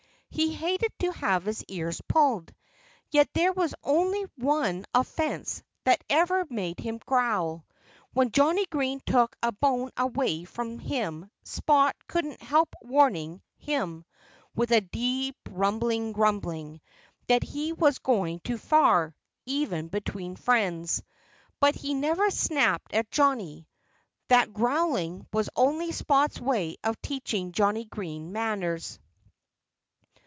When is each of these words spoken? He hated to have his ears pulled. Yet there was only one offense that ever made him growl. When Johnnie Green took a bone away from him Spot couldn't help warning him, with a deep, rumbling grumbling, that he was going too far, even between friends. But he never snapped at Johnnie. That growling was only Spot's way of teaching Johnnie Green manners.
He 0.33 0.53
hated 0.53 0.93
to 0.99 1.11
have 1.11 1.43
his 1.43 1.61
ears 1.65 1.99
pulled. 2.07 2.53
Yet 3.11 3.27
there 3.33 3.51
was 3.51 3.75
only 3.83 4.23
one 4.37 4.85
offense 4.93 5.61
that 5.83 6.01
ever 6.09 6.45
made 6.49 6.79
him 6.79 6.99
growl. 7.05 7.65
When 8.13 8.31
Johnnie 8.31 8.65
Green 8.67 9.01
took 9.05 9.35
a 9.43 9.51
bone 9.51 9.91
away 9.97 10.45
from 10.45 10.79
him 10.79 11.29
Spot 11.43 11.97
couldn't 12.07 12.41
help 12.41 12.73
warning 12.81 13.41
him, 13.57 14.05
with 14.55 14.71
a 14.71 14.79
deep, 14.79 15.35
rumbling 15.49 16.13
grumbling, 16.13 16.79
that 17.27 17.43
he 17.43 17.73
was 17.73 17.99
going 17.99 18.39
too 18.39 18.57
far, 18.57 19.13
even 19.45 19.89
between 19.89 20.37
friends. 20.37 21.03
But 21.59 21.75
he 21.75 21.93
never 21.93 22.31
snapped 22.31 22.93
at 22.93 23.11
Johnnie. 23.11 23.67
That 24.29 24.53
growling 24.53 25.27
was 25.33 25.49
only 25.57 25.91
Spot's 25.91 26.39
way 26.39 26.77
of 26.85 26.99
teaching 27.01 27.51
Johnnie 27.51 27.85
Green 27.85 28.31
manners. 28.31 28.97